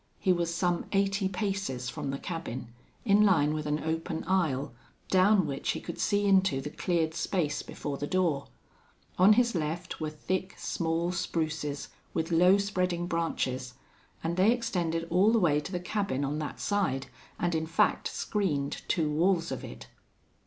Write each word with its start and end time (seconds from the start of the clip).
He 0.19 0.33
was 0.33 0.51
some 0.51 0.87
eighty 0.93 1.29
paces 1.29 1.87
from 1.87 2.09
the 2.09 2.17
cabin, 2.17 2.69
in 3.05 3.21
line 3.23 3.53
with 3.53 3.67
an 3.67 3.83
open 3.83 4.23
aisle 4.23 4.73
down 5.11 5.45
which 5.45 5.73
he 5.73 5.79
could 5.79 5.99
see 5.99 6.25
into 6.25 6.59
the 6.59 6.71
cleared 6.71 7.13
space 7.13 7.61
before 7.61 7.99
the 7.99 8.07
door. 8.07 8.47
On 9.19 9.33
his 9.33 9.53
left 9.53 9.99
were 10.01 10.09
thick, 10.09 10.55
small 10.57 11.11
spruces, 11.11 11.89
with 12.15 12.31
low 12.31 12.57
spreading 12.57 13.05
branches, 13.05 13.75
and 14.23 14.37
they 14.37 14.51
extended 14.51 15.05
all 15.11 15.31
the 15.31 15.37
way 15.37 15.59
to 15.59 15.71
the 15.71 15.79
cabin 15.79 16.25
on 16.25 16.39
that 16.39 16.59
side, 16.59 17.05
and 17.37 17.53
in 17.53 17.67
fact 17.67 18.07
screened 18.07 18.81
two 18.87 19.07
walls 19.07 19.51
of 19.51 19.63
it. 19.63 19.85